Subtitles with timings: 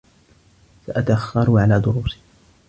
[0.87, 2.19] سأتأخّر على دروسي.